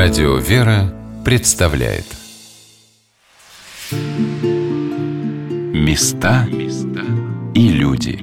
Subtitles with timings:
[0.00, 2.04] Радио «Вера» представляет
[5.74, 6.46] Места
[7.52, 8.20] и люди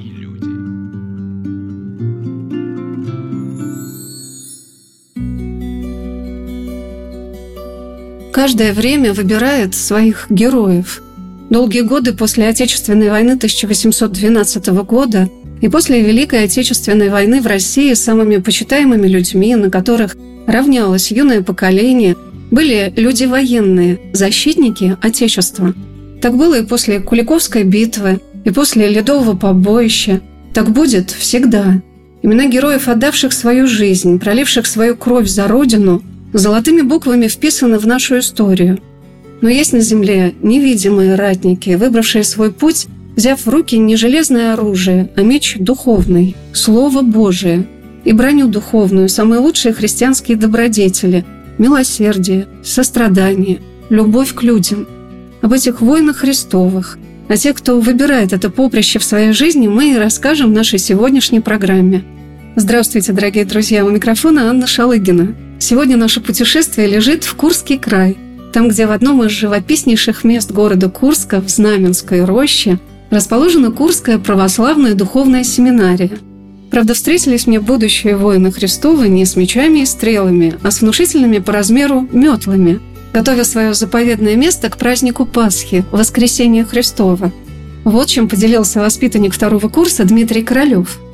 [8.32, 11.02] Каждое время выбирает своих героев.
[11.50, 15.28] Долгие годы после Отечественной войны 1812 года
[15.60, 20.16] и после Великой Отечественной войны в России самыми почитаемыми людьми, на которых
[20.46, 22.16] равнялось юное поколение,
[22.50, 25.74] были люди военные, защитники Отечества.
[26.20, 30.20] Так было и после Куликовской битвы, и после Ледового побоища.
[30.54, 31.82] Так будет всегда.
[32.22, 38.18] Имена героев, отдавших свою жизнь, проливших свою кровь за Родину, золотыми буквами вписаны в нашу
[38.20, 38.78] историю.
[39.42, 42.86] Но есть на земле невидимые ратники, выбравшие свой путь,
[43.16, 47.66] взяв в руки не железное оружие, а меч духовный, Слово Божие–
[48.06, 51.24] и броню духовную, самые лучшие христианские добродетели,
[51.58, 54.86] милосердие, сострадание, любовь к людям.
[55.42, 56.98] Об этих войнах Христовых,
[57.28, 61.40] о тех, кто выбирает это поприще в своей жизни, мы и расскажем в нашей сегодняшней
[61.40, 62.04] программе.
[62.54, 63.84] Здравствуйте, дорогие друзья!
[63.84, 65.34] У микрофона Анна Шалыгина.
[65.58, 68.16] Сегодня наше путешествие лежит в Курский край,
[68.52, 72.78] там, где в одном из живописнейших мест города Курска, в Знаменской роще,
[73.10, 76.12] расположена Курская православная духовная семинария–
[76.70, 81.52] Правда, встретились мне будущие воины Христовы не с мечами и стрелами, а с внушительными по
[81.52, 82.80] размеру метлами,
[83.12, 87.32] готовя свое заповедное место к празднику Пасхи, Воскресения Христова.
[87.84, 90.98] Вот чем поделился воспитанник второго курса Дмитрий Королев–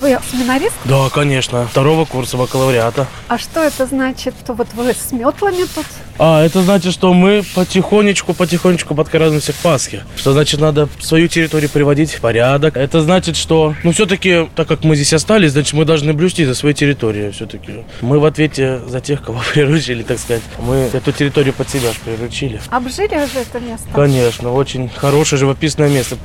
[0.00, 0.76] вы семинарист?
[0.84, 1.66] Да, конечно.
[1.66, 3.08] Второго курса бакалавриата.
[3.26, 4.34] А что это значит?
[4.46, 5.86] То вот вы с метлами тут?
[6.18, 10.02] А, это значит, что мы потихонечку, потихонечку подкрадываемся к Пасхе.
[10.16, 12.76] Что значит, надо свою территорию приводить в порядок.
[12.76, 16.54] Это значит, что, ну, все-таки, так как мы здесь остались, значит, мы должны блюсти за
[16.54, 17.84] свою территорию все-таки.
[18.00, 20.42] Мы в ответе за тех, кого приручили, так сказать.
[20.58, 22.60] Мы эту территорию под себя же приручили.
[22.70, 23.86] Обжили уже это место?
[23.94, 26.16] Конечно, очень хорошее живописное место.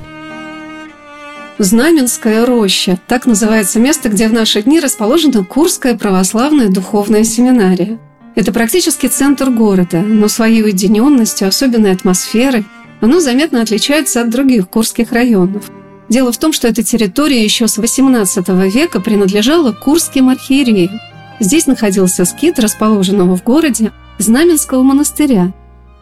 [1.60, 2.98] Знаменская роща.
[3.08, 8.00] Так называется место, где в наши дни расположена Курская православная духовная семинария.
[8.36, 12.66] Это практически центр города, но своей уединенностью, особенной атмосферой,
[13.02, 15.70] оно заметно отличается от других курских районов.
[16.10, 21.00] Дело в том, что эта территория еще с XVIII века принадлежала Курским архиереям.
[21.40, 25.54] Здесь находился скит, расположенного в городе, Знаменского монастыря.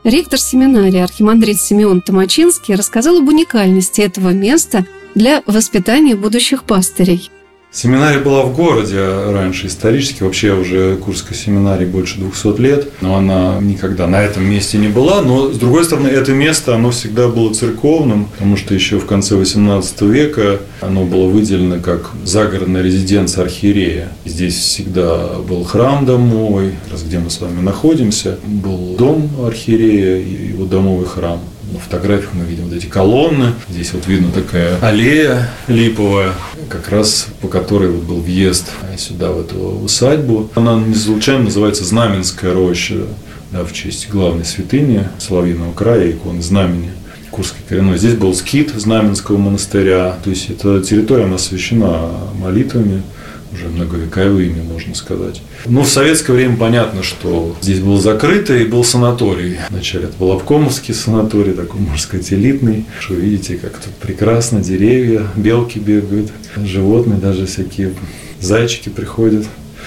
[0.04, 7.30] Ректор семинарии архимандрит Симеон Томачинский рассказал об уникальности этого места– для воспитания будущих пастырей.
[7.74, 9.00] Семинария была в городе
[9.32, 10.24] раньше, исторически.
[10.24, 12.90] Вообще уже Курской семинарии больше 200 лет.
[13.00, 15.22] Но она никогда на этом месте не была.
[15.22, 19.38] Но, с другой стороны, это место, оно всегда было церковным, потому что еще в конце
[19.38, 24.10] 18 века оно было выделено как загородная резиденция архиерея.
[24.26, 28.38] Здесь всегда был храм домовый, раз где мы с вами находимся.
[28.46, 31.40] Был дом архиерея и его домовый храм.
[31.72, 33.54] На фотографиях мы видим вот эти колонны.
[33.70, 36.34] Здесь вот видно такая аллея липовая,
[36.68, 40.50] как раз по которой вот был въезд сюда, в эту усадьбу.
[40.56, 43.06] Она не случайно называется Знаменская роща,
[43.52, 46.92] да, в честь главной святыни Соловьиного края, иконы Знамени.
[47.30, 47.98] Курской коренной.
[47.98, 50.18] Здесь был скит Знаменского монастыря.
[50.22, 53.04] То есть эта территория она освящена молитвами
[53.54, 55.42] уже многовековыми, можно сказать.
[55.66, 59.58] Ну, в советское время понятно, что здесь был закрыто и был санаторий.
[59.70, 62.86] Вначале это был обкомовский санаторий, такой, можно сказать, элитный.
[63.00, 67.94] Что видите, как тут прекрасно, деревья, белки бегают, животные, даже всякие
[68.40, 69.46] зайчики приходят,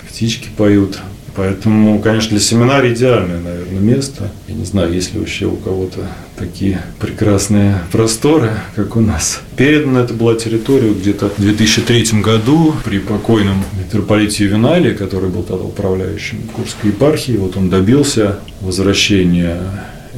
[0.09, 0.99] птички поют.
[1.37, 4.31] Поэтому, конечно, для семинария идеальное, наверное, место.
[4.47, 6.01] Я не знаю, есть ли вообще у кого-то
[6.37, 9.41] такие прекрасные просторы, как у нас.
[9.57, 15.65] Передана это была территория где-то в 2003 году при покойном митрополите Ювенале, который был тогда
[15.65, 17.33] управляющим Курской епархии.
[17.33, 19.61] Вот он добился возвращения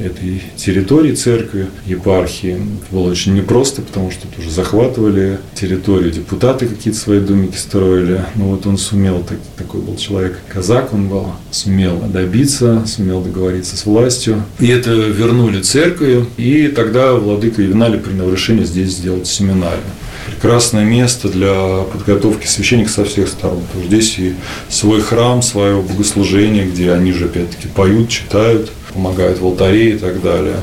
[0.02, 2.52] этой территории церкви, епархии.
[2.52, 8.24] Это было очень непросто, потому что тоже захватывали территорию, депутаты какие-то свои домики строили.
[8.34, 13.76] Но вот он сумел, так, такой был человек, казак он был, сумел добиться, сумел договориться
[13.76, 14.42] с властью.
[14.60, 19.82] И это вернули церкви, и тогда владыка Евналий принял решение здесь сделать семинарию
[20.26, 23.62] прекрасное место для подготовки священников со всех сторон.
[23.66, 24.34] Потому здесь и
[24.68, 30.22] свой храм, свое богослужение, где они же опять-таки поют, читают помогают в алтаре и так
[30.22, 30.56] далее.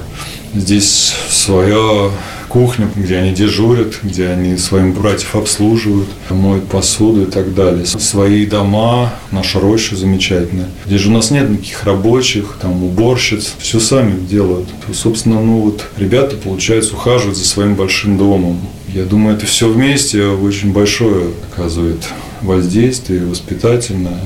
[0.56, 2.12] Здесь своя
[2.48, 7.86] кухня, где они дежурят, где они своим братьев обслуживают, моют посуду и так далее.
[7.86, 10.68] Свои дома, наша роща замечательная.
[10.86, 14.68] Здесь же у нас нет никаких рабочих, там уборщиц, все сами делают.
[14.94, 18.60] Собственно, ну вот ребята, получается, ухаживают за своим большим домом.
[18.88, 22.04] Я думаю, это все вместе очень большое оказывает
[22.44, 24.20] воздействие воспитательное.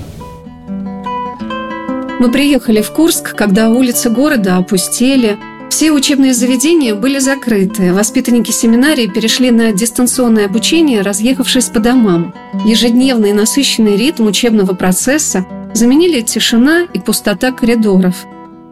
[2.19, 5.37] Мы приехали в Курск, когда улицы города опустели,
[5.69, 12.33] все учебные заведения были закрыты, воспитанники семинарии перешли на дистанционное обучение, разъехавшись по домам.
[12.65, 18.15] Ежедневный насыщенный ритм учебного процесса заменили тишина и пустота коридоров.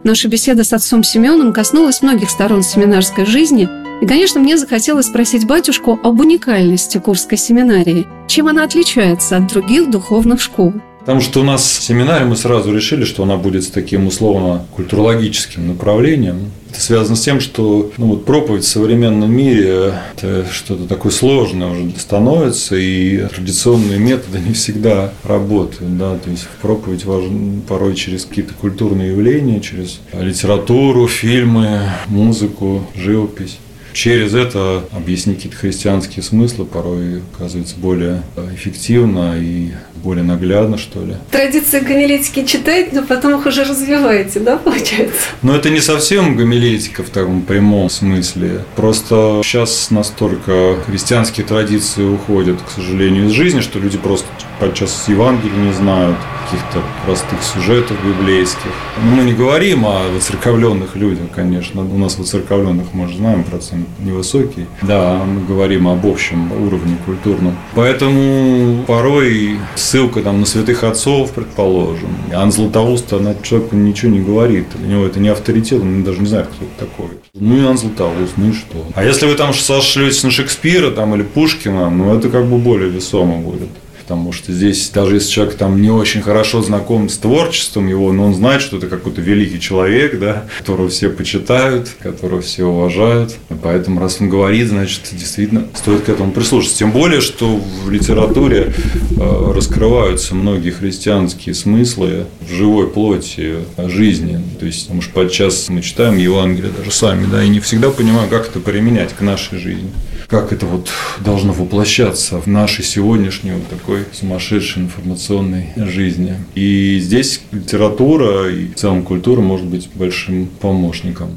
[0.02, 3.68] Наша беседа с отцом Семеном коснулась многих сторон семинарской жизни,
[4.02, 9.88] и, конечно, мне захотелось спросить батюшку об уникальности Курской семинарии, чем она отличается от других
[9.90, 10.72] духовных школ.
[11.06, 15.68] Потому что у нас семинаре мы сразу решили, что она будет с таким условно культурологическим
[15.68, 16.50] направлением.
[16.68, 21.68] Это связано с тем, что ну, вот проповедь в современном мире– это что-то такое сложное
[21.68, 25.96] уже становится, и традиционные методы не всегда работают.
[25.96, 26.18] Да?
[26.18, 33.58] То есть проповедь важно порой через какие-то культурные явления, через литературу, фильмы, музыку, живопись
[33.96, 38.22] через это объяснить какие-то христианские смыслы порой оказывается более
[38.54, 39.70] эффективно и
[40.04, 41.14] более наглядно, что ли.
[41.30, 45.28] Традиции гомилетики читаете, но потом их уже развиваете, да, получается?
[45.42, 48.64] Но это не совсем гомилетика в таком прямом смысле.
[48.76, 54.28] Просто сейчас настолько христианские традиции уходят, к сожалению, из жизни, что люди просто
[54.58, 56.16] подчас Евангелия не знают,
[56.46, 58.70] каких-то простых сюжетов библейских.
[59.02, 61.82] Мы не говорим о воцерковленных людях, конечно.
[61.82, 64.66] У нас воцерковленных, мы же знаем, процент невысокий.
[64.82, 67.56] Да, мы говорим об общем уровне культурном.
[67.74, 72.08] Поэтому порой ссылка там на святых отцов, предположим.
[72.32, 74.66] Ан Златоуст, она человеку ничего не говорит.
[74.76, 77.18] Для него это не авторитет, он даже не знает, кто это такой.
[77.34, 78.86] Ну и Ан Златоуст, ну и что?
[78.94, 82.88] А если вы там сошлетесь на Шекспира там, или Пушкина, ну это как бы более
[82.88, 83.68] весомо будет
[84.06, 88.26] потому что здесь даже если человек там не очень хорошо знаком с творчеством его, но
[88.26, 93.34] он знает, что это какой-то великий человек, да, которого все почитают, которого все уважают.
[93.64, 96.78] Поэтому, раз он говорит, значит, действительно стоит к этому прислушаться.
[96.78, 98.72] Тем более, что в литературе
[99.18, 104.40] э, раскрываются многие христианские смыслы в живой плоти жизни.
[104.60, 108.28] То есть, потому что подчас мы читаем Евангелие даже сами, да, и не всегда понимаем,
[108.28, 109.90] как это применять к нашей жизни
[110.28, 110.88] как это вот
[111.20, 116.34] должно воплощаться в нашей сегодняшней вот такой сумасшедшей информационной жизни.
[116.54, 121.30] И здесь литература и в целом культура может быть большим помощником.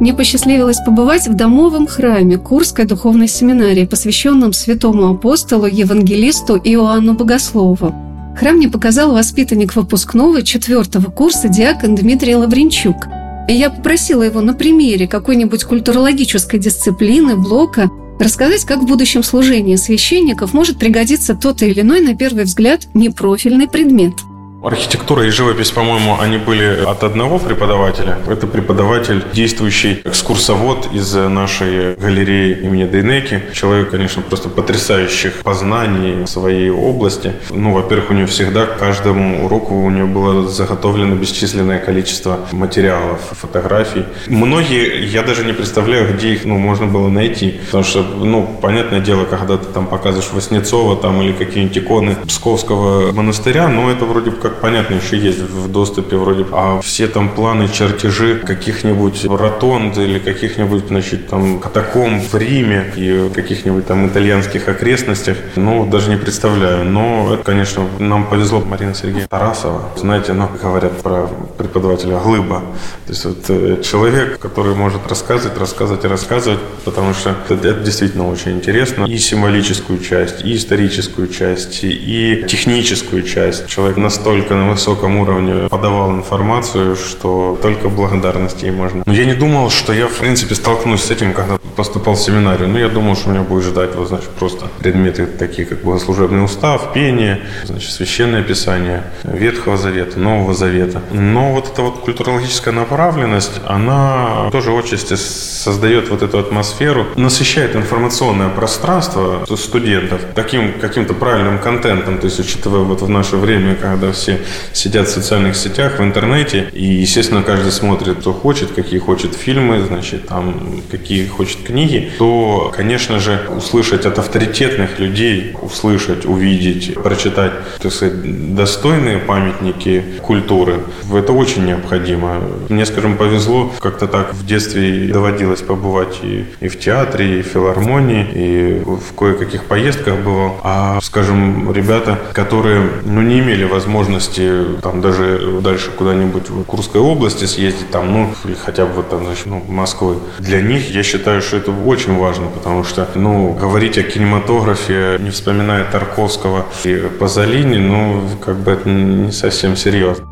[0.00, 7.94] Мне посчастливилось побывать в домовом храме Курской духовной семинарии, посвященном святому апостолу, евангелисту Иоанну Богослову.
[8.38, 13.06] Храм мне показал воспитанник выпускного четвертого курса диакон Дмитрий Лавренчук–
[13.46, 19.76] и я попросила его на примере какой-нибудь культурологической дисциплины, блока, рассказать, как в будущем служении
[19.76, 24.14] священников может пригодиться тот или иной, на первый взгляд, непрофильный предмет–
[24.64, 28.16] Архитектура и живопись, по-моему, они были от одного преподавателя.
[28.26, 33.42] Это преподаватель, действующий экскурсовод из нашей галереи имени Дейнеки.
[33.52, 37.34] Человек, конечно, просто потрясающих познаний своей области.
[37.50, 43.20] Ну, во-первых, у него всегда к каждому уроку у него было заготовлено бесчисленное количество материалов,
[43.32, 44.04] фотографий.
[44.28, 47.60] Многие, я даже не представляю, где их ну, можно было найти.
[47.66, 53.12] Потому что, ну, понятное дело, когда ты там показываешь Васнецова там, или какие-нибудь иконы Псковского
[53.12, 57.68] монастыря, но это вроде как понятно, еще есть в доступе вроде, а все там планы,
[57.68, 65.36] чертежи каких-нибудь ротонд или каких-нибудь, значит, там катакомб в Риме и каких-нибудь там итальянских окрестностях,
[65.56, 66.84] ну, даже не представляю.
[66.84, 68.60] Но это, конечно, нам повезло.
[68.60, 71.28] Марина Сергеевна Тарасова, знаете, ну, говорят про
[71.58, 72.60] преподавателя Глыба.
[73.06, 77.80] То есть вот э, человек, который может рассказывать, рассказывать и рассказывать, потому что это, это
[77.80, 79.04] действительно очень интересно.
[79.04, 83.66] И символическую часть, и историческую часть, и техническую часть.
[83.68, 89.02] Человек настолько настолько на высоком уровне подавал информацию, что только благодарности ей можно.
[89.06, 92.68] Но я не думал, что я, в принципе, столкнусь с этим, когда поступал в семинарию.
[92.68, 96.92] Ну, я думал, что меня будет ждать, вот, значит, просто предметы такие, как богослужебный устав,
[96.92, 101.00] пение, значит, священное писание Ветхого Завета, Нового Завета.
[101.10, 108.48] Но вот эта вот культурологическая направленность, она тоже отчасти создает вот эту атмосферу, насыщает информационное
[108.48, 114.33] пространство студентов таким каким-то правильным контентом, то есть учитывая вот в наше время, когда все
[114.72, 119.82] сидят в социальных сетях, в интернете, и, естественно, каждый смотрит, кто хочет, какие хочет фильмы,
[119.86, 127.52] значит, там, какие хочет книги, то, конечно же, услышать от авторитетных людей, услышать, увидеть, прочитать,
[127.80, 130.80] так сказать, достойные памятники культуры,
[131.12, 132.42] это очень необходимо.
[132.68, 137.46] Мне, скажем, повезло, как-то так в детстве доводилось побывать и, и в театре, и в
[137.46, 140.60] филармонии, и в кое-каких поездках бывал.
[140.62, 147.00] А, скажем, ребята, которые, ну, не имели возможности возможности там даже дальше куда-нибудь в Курской
[147.00, 150.16] области съездить, там, ну, или хотя бы там, значит, ну, Москвы.
[150.38, 155.30] Для них я считаю, что это очень важно, потому что, ну, говорить о кинематографе, не
[155.30, 160.26] вспоминая Тарковского и Пазолини, ну, как бы это не совсем серьезно.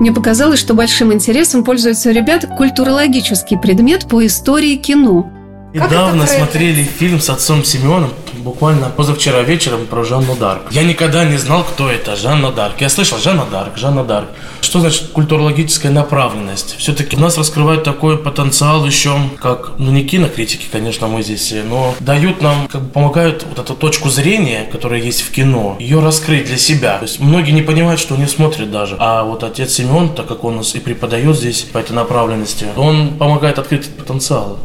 [0.00, 5.30] Мне показалось, что большим интересом пользуется у ребят культурологический предмет по истории кино.
[5.72, 10.62] Недавно смотрели фильм с отцом Семеном, буквально позавчера вечером про Жанну Дарк.
[10.72, 12.80] Я никогда не знал, кто это Жанна Дарк.
[12.80, 14.28] Я слышал Жанна Дарк, Жанна Дарк.
[14.62, 16.76] Что значит культурологическая направленность?
[16.76, 21.94] Все-таки у нас раскрывают такой потенциал еще, как, ну не кинокритики, конечно, мы здесь, но
[22.00, 26.46] дают нам, как бы помогают вот эту точку зрения, которая есть в кино, ее раскрыть
[26.46, 26.98] для себя.
[26.98, 28.96] То есть многие не понимают, что не смотрят даже.
[28.98, 33.16] А вот отец Семен, так как он нас и преподает здесь по этой направленности, он
[33.18, 34.58] помогает открыть этот потенциал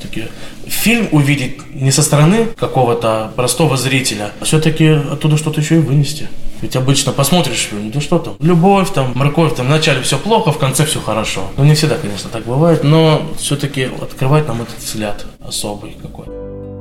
[0.00, 0.28] все-таки
[0.66, 6.28] фильм увидеть не со стороны какого-то простого зрителя, а все-таки оттуда что-то еще и вынести.
[6.62, 10.58] Ведь обычно посмотришь фильм, да что там, любовь там, морковь там, вначале все плохо, в
[10.58, 11.50] конце все хорошо.
[11.56, 16.26] Ну не всегда, конечно, так бывает, но все-таки открывает нам этот взгляд особый какой.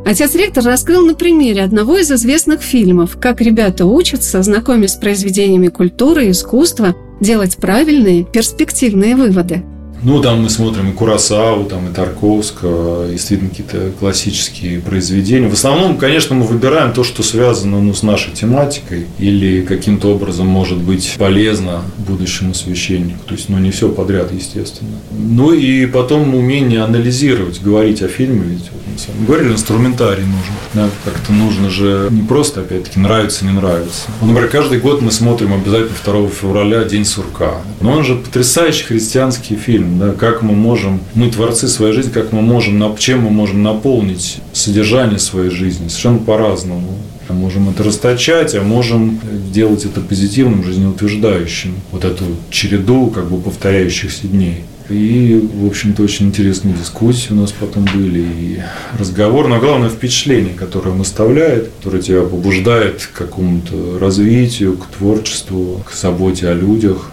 [0.06, 5.68] Отец ректор раскрыл на примере одного из известных фильмов, как ребята учатся, знакомясь с произведениями
[5.68, 9.64] культуры и искусства, делать правильные, перспективные выводы.
[10.02, 15.50] Ну, там мы смотрим и Курасау, там и Тарковского, действительно какие-то классические произведения.
[15.50, 20.48] В основном, конечно, мы выбираем то, что связано ну, с нашей тематикой или каким-то образом
[20.48, 23.20] может быть полезно будущему священнику.
[23.26, 24.92] То есть, ну, не все подряд, естественно.
[25.12, 28.44] Ну, и потом умение анализировать, говорить о фильме.
[28.46, 30.54] Ведь вот мы с вами говорили, инструментарий нужен.
[30.74, 34.04] Да, как-то нужно же не просто, опять-таки, нравится, не нравится.
[34.22, 37.56] Ну, например, каждый год мы смотрим обязательно 2 февраля День сурка.
[37.82, 42.32] Но он же потрясающий христианский фильм да, как мы можем, мы творцы своей жизни, как
[42.32, 46.98] мы можем, чем мы можем наполнить содержание своей жизни, совершенно по-разному.
[47.30, 49.20] А можем это расточать, а можем
[49.54, 51.76] делать это позитивным, жизнеутверждающим.
[51.92, 54.64] Вот эту череду как бы повторяющихся дней.
[54.90, 58.60] И, в общем-то, очень интересные дискуссии у нас потом были, и
[58.98, 65.84] разговор, но главное впечатление, которое он оставляет, которое тебя побуждает к какому-то развитию, к творчеству,
[65.88, 67.12] к заботе о людях.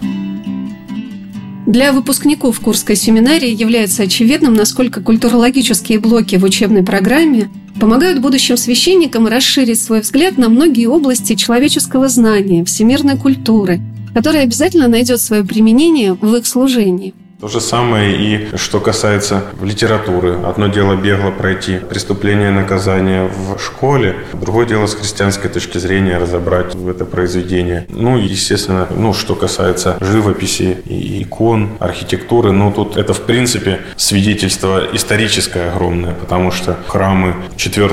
[1.66, 9.26] Для выпускников Курской семинарии является очевидным, насколько культурологические блоки в учебной программе помогают будущим священникам
[9.26, 13.80] расширить свой взгляд на многие области человеческого знания, всемирной культуры,
[14.14, 17.14] которая обязательно найдет свое применение в их служении.
[17.38, 20.38] То же самое и что касается литературы.
[20.43, 26.16] Одно дело бегло пройти преступление и наказание в школе, другое дело с христианской точки зрения
[26.16, 27.87] разобрать это произведение.
[27.90, 34.87] Ну, естественно, ну, что касается живописи и икон, архитектуры, ну, тут это, в принципе, свидетельство
[34.95, 37.90] историческое огромное, потому что храмы 4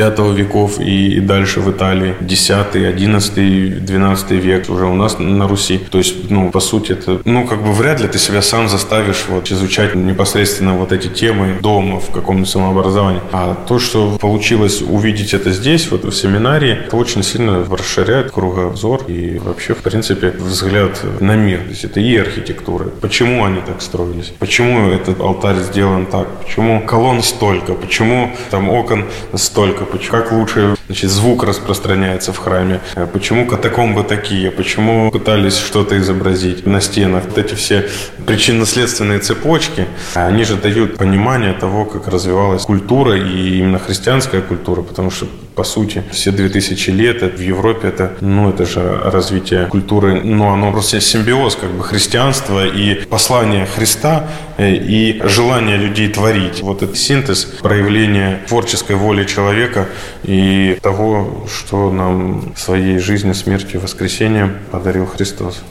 [0.00, 5.78] 5 веков и дальше в Италии, 10, 11, 12 век уже у нас на Руси.
[5.90, 9.26] То есть, ну, по сути, это, ну, как бы вряд ли ты себя сам заставишь
[9.28, 13.20] вот изучать непосредственно вот эти темы дома в каком-то самообразовании.
[13.30, 19.02] А то, что получилось увидеть это здесь, вот в семинарии, это очень сильно расширяет кругозор
[19.06, 21.58] и вообще, в принципе, взгляд на мир.
[21.58, 22.84] То есть это и архитектура.
[23.02, 24.32] Почему они так строились?
[24.38, 26.26] Почему этот алтарь сделан так?
[26.42, 27.74] Почему колонн столько?
[27.74, 29.04] Почему там окон
[29.34, 29.89] столько?
[30.10, 36.66] Как лучше значит, звук распространяется в храме, э, почему катакомбы такие, почему пытались что-то изобразить
[36.66, 37.24] на стенах.
[37.24, 37.88] Вот эти все
[38.26, 45.10] причинно-следственные цепочки, они же дают понимание того, как развивалась культура и именно христианская культура, потому
[45.10, 45.26] что
[45.60, 50.72] по сути, все 2000 лет в Европе это, ну, это же развитие культуры, ну, оно
[50.72, 54.26] просто симбиоз как бы христианства и послания Христа
[54.56, 56.62] э, и желание людей творить.
[56.62, 59.86] Вот этот синтез проявления творческой воли человека
[60.22, 65.62] и того, что нам своей жизнью, смертью, воскресением подарил Христос.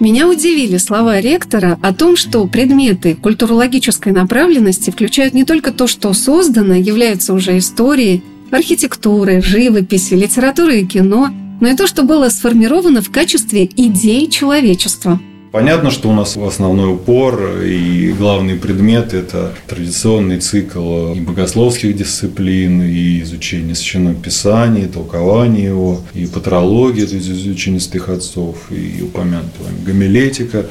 [0.00, 6.12] Меня удивили слова ректора о том, что предметы культурологической направленности включают не только то, что
[6.12, 11.30] создано, является уже историей, архитектуры, живописи, литературы и кино,
[11.60, 15.20] но и то, что было сформировано в качестве идей человечества–
[15.52, 22.80] Понятно, что у нас основной упор и главный предмет– это традиционный цикл и богословских дисциплин,
[22.80, 29.02] и изучение Священного Писания, и толкование его, и патрология, то есть изучение святых отцов, и
[29.02, 30.64] упомянутая гомилетика,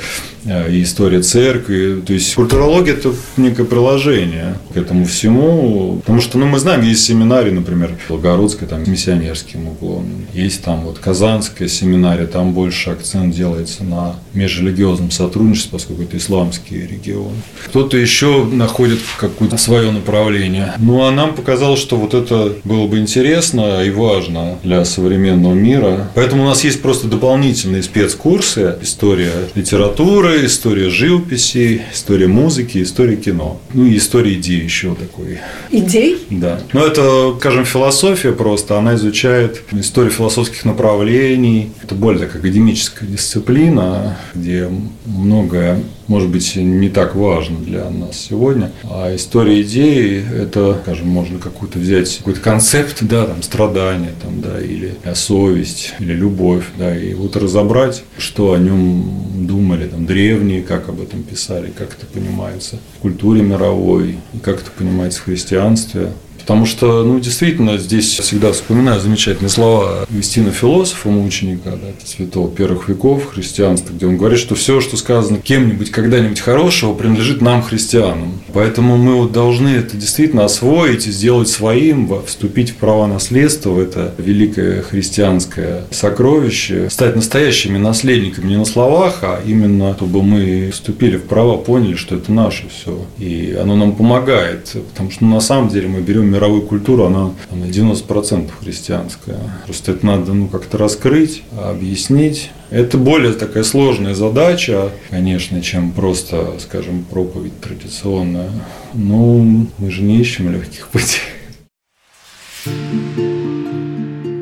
[0.46, 2.02] э, и история церкви.
[2.02, 7.06] То есть культурология– это некое приложение к этому всему, потому что ну, мы знаем, есть
[7.06, 13.36] семинарии, например, Волгородская, там, с миссионерским уклоном, есть там вот Казанская семинария, там больше акцент
[13.36, 17.34] делается на межрелигиозном религиозном сотрудничестве, поскольку это исламский регион.
[17.66, 20.74] Кто-то еще находит какое-то свое направление.
[20.80, 26.10] Ну, а нам показалось, что вот это было бы интересно и важно для современного мира.
[26.16, 28.78] Поэтому у нас есть просто дополнительные спецкурсы.
[28.82, 33.60] История литературы, история живописи, история музыки, история кино.
[33.74, 35.40] Ну, и история идей еще такой.
[35.70, 36.18] Идей?
[36.30, 36.60] Да.
[36.74, 38.78] Ну, это, скажем, философия просто.
[38.78, 41.72] Она изучает историю философских направлений.
[41.84, 44.61] Это более так академическая дисциплина, где
[45.06, 48.72] многое, может быть, не так важно для нас сегодня.
[48.84, 54.60] А история идеи– это, скажем, можно какую-то взять какой-то концепт, да, там, страдания, там, да,
[54.60, 60.90] или совесть, или любовь, да, и вот разобрать, что о нем думали там древние, как
[60.90, 66.10] об этом писали, как это понимается в культуре мировой, и как это понимается в христианстве.
[66.42, 72.90] Потому что, ну, действительно, здесь всегда вспоминаю замечательные слова Вестина философа, мученика, да, святого первых
[72.90, 78.42] веков христианства, где он говорит, что все, что сказано кем-нибудь когда-нибудь хорошего, принадлежит нам, христианам.
[78.54, 83.80] Поэтому мы вот должны это действительно освоить и сделать своим, вступить в права наследства в
[83.80, 91.18] это великое христианское сокровище, стать настоящими наследниками не на словах, а именно, чтобы мы вступили
[91.18, 93.06] в права, поняли, что это наше все.
[93.20, 97.32] И оно нам помогает, потому что ну, на самом деле мы берем мировую культуру, она
[97.52, 99.40] на 90% христианская.
[99.66, 102.52] Просто это надо ну, как-то раскрыть, объяснить.
[102.70, 108.52] Это более такая сложная задача, конечно, чем просто, скажем, проповедь традиционная.
[108.94, 111.22] Ну, мы же не ищем легких путей.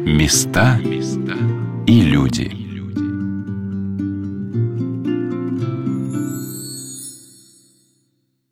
[0.06, 0.80] Места
[1.88, 2.69] и люди.